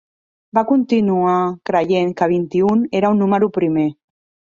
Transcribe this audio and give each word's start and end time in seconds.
Va 0.57 0.63
continuar 0.71 1.35
creient 1.71 2.17
que 2.23 2.31
vint-i-un 2.35 2.85
era 3.03 3.15
un 3.17 3.25
número 3.25 3.55
primer. 3.63 3.91